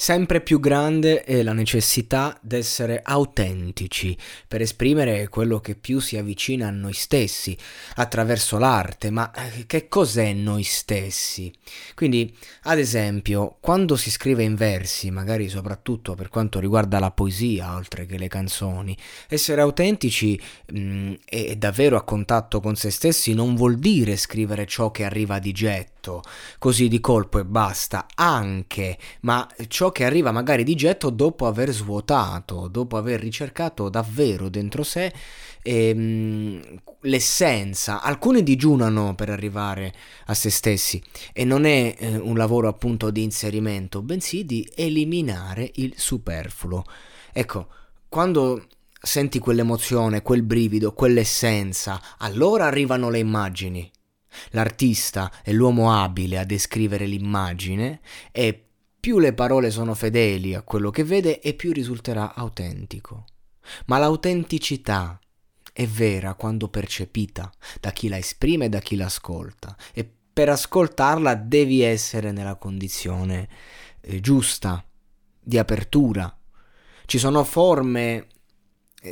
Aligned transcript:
Sempre 0.00 0.40
più 0.40 0.60
grande 0.60 1.24
è 1.24 1.42
la 1.42 1.52
necessità 1.52 2.34
d'essere 2.40 3.02
autentici 3.04 4.16
per 4.48 4.62
esprimere 4.62 5.28
quello 5.28 5.60
che 5.60 5.74
più 5.74 6.00
si 6.00 6.16
avvicina 6.16 6.68
a 6.68 6.70
noi 6.70 6.94
stessi 6.94 7.54
attraverso 7.96 8.56
l'arte, 8.56 9.10
ma 9.10 9.30
eh, 9.30 9.66
che 9.66 9.88
cos'è 9.88 10.32
noi 10.32 10.62
stessi? 10.62 11.52
Quindi, 11.94 12.34
ad 12.62 12.78
esempio, 12.78 13.58
quando 13.60 13.94
si 13.96 14.10
scrive 14.10 14.42
in 14.42 14.54
versi, 14.54 15.10
magari 15.10 15.50
soprattutto 15.50 16.14
per 16.14 16.30
quanto 16.30 16.60
riguarda 16.60 16.98
la 16.98 17.10
poesia, 17.10 17.74
oltre 17.74 18.06
che 18.06 18.16
le 18.16 18.28
canzoni, 18.28 18.96
essere 19.28 19.60
autentici 19.60 20.40
mh, 20.72 20.80
mm, 20.80 21.12
e 21.26 21.56
davvero 21.56 21.98
a 21.98 22.04
contatto 22.04 22.60
con 22.60 22.74
se 22.74 22.90
stessi 22.90 23.34
non 23.34 23.54
vuol 23.54 23.76
dire 23.76 24.16
scrivere 24.16 24.64
ciò 24.64 24.90
che 24.90 25.04
arriva 25.04 25.38
di 25.38 25.52
getto, 25.52 25.99
così 26.58 26.88
di 26.88 27.00
colpo 27.00 27.38
e 27.38 27.44
basta, 27.44 28.06
anche, 28.14 28.96
ma 29.20 29.46
ciò 29.68 29.92
che 29.92 30.04
arriva 30.04 30.32
magari 30.32 30.64
di 30.64 30.74
getto 30.74 31.10
dopo 31.10 31.46
aver 31.46 31.70
svuotato, 31.70 32.68
dopo 32.68 32.96
aver 32.96 33.20
ricercato 33.20 33.88
davvero 33.88 34.48
dentro 34.48 34.82
sé 34.82 35.12
ehm, 35.62 36.80
l'essenza. 37.02 38.00
Alcuni 38.00 38.42
digiunano 38.42 39.14
per 39.14 39.30
arrivare 39.30 39.92
a 40.26 40.34
se 40.34 40.50
stessi 40.50 41.02
e 41.32 41.44
non 41.44 41.64
è 41.64 41.94
eh, 41.98 42.16
un 42.16 42.36
lavoro 42.36 42.68
appunto 42.68 43.10
di 43.10 43.22
inserimento, 43.22 44.02
bensì 44.02 44.44
di 44.44 44.68
eliminare 44.74 45.70
il 45.74 45.92
superfluo. 45.96 46.84
Ecco, 47.32 47.68
quando 48.08 48.66
senti 49.00 49.38
quell'emozione, 49.38 50.22
quel 50.22 50.42
brivido, 50.42 50.92
quell'essenza, 50.92 52.00
allora 52.18 52.66
arrivano 52.66 53.08
le 53.08 53.18
immagini. 53.18 53.90
L'artista 54.50 55.30
è 55.42 55.52
l'uomo 55.52 55.92
abile 55.92 56.38
a 56.38 56.44
descrivere 56.44 57.06
l'immagine 57.06 58.00
e 58.32 58.66
più 59.00 59.18
le 59.18 59.32
parole 59.32 59.70
sono 59.70 59.94
fedeli 59.94 60.54
a 60.54 60.62
quello 60.62 60.90
che 60.90 61.04
vede 61.04 61.40
e 61.40 61.54
più 61.54 61.72
risulterà 61.72 62.34
autentico. 62.34 63.24
Ma 63.86 63.98
l'autenticità 63.98 65.18
è 65.72 65.86
vera 65.86 66.34
quando 66.34 66.68
percepita 66.68 67.50
da 67.80 67.90
chi 67.92 68.08
la 68.08 68.18
esprime 68.18 68.66
e 68.66 68.68
da 68.68 68.80
chi 68.80 68.96
l'ascolta 68.96 69.76
e 69.92 70.08
per 70.32 70.48
ascoltarla 70.48 71.34
devi 71.34 71.80
essere 71.80 72.32
nella 72.32 72.56
condizione 72.56 73.48
eh, 74.00 74.20
giusta 74.20 74.84
di 75.42 75.58
apertura. 75.58 76.34
Ci 77.06 77.18
sono 77.18 77.42
forme 77.44 78.26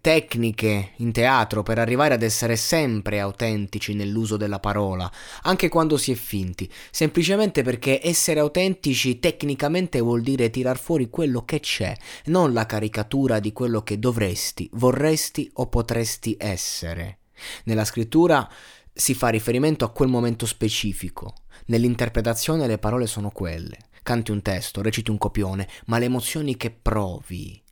tecniche 0.00 0.92
in 0.96 1.10
teatro 1.10 1.62
per 1.62 1.78
arrivare 1.78 2.14
ad 2.14 2.22
essere 2.22 2.56
sempre 2.56 3.18
autentici 3.18 3.94
nell'uso 3.94 4.36
della 4.36 4.60
parola, 4.60 5.10
anche 5.42 5.68
quando 5.68 5.96
si 5.96 6.12
è 6.12 6.14
finti, 6.14 6.70
semplicemente 6.90 7.62
perché 7.62 8.00
essere 8.02 8.40
autentici 8.40 9.18
tecnicamente 9.18 10.00
vuol 10.00 10.20
dire 10.20 10.50
tirar 10.50 10.78
fuori 10.78 11.08
quello 11.08 11.44
che 11.44 11.60
c'è, 11.60 11.96
non 12.26 12.52
la 12.52 12.66
caricatura 12.66 13.40
di 13.40 13.52
quello 13.52 13.82
che 13.82 13.98
dovresti, 13.98 14.68
vorresti 14.74 15.50
o 15.54 15.68
potresti 15.68 16.36
essere. 16.38 17.20
Nella 17.64 17.86
scrittura 17.86 18.48
si 18.92 19.14
fa 19.14 19.28
riferimento 19.28 19.86
a 19.86 19.90
quel 19.90 20.08
momento 20.08 20.44
specifico, 20.44 21.34
nell'interpretazione 21.66 22.66
le 22.66 22.78
parole 22.78 23.06
sono 23.06 23.30
quelle. 23.30 23.78
Canti 24.02 24.30
un 24.30 24.42
testo, 24.42 24.82
reciti 24.82 25.10
un 25.10 25.18
copione, 25.18 25.68
ma 25.86 25.98
le 25.98 26.06
emozioni 26.06 26.56
che 26.56 26.70
provi 26.70 27.62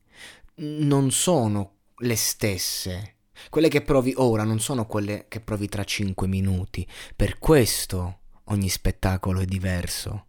non 0.61 1.11
sono 1.11 1.78
le 2.01 2.17
stesse. 2.17 3.15
Quelle 3.51 3.69
che 3.69 3.83
provi 3.83 4.13
ora 4.17 4.45
non 4.45 4.61
sono 4.61 4.87
quelle 4.87 5.27
che 5.29 5.41
provi 5.41 5.69
tra 5.69 5.85
cinque 5.85 6.27
minuti. 6.27 6.87
Per 7.15 7.39
questo 7.39 8.21
ogni 8.45 8.69
spettacolo 8.69 9.41
è 9.41 9.45
diverso. 9.45 10.28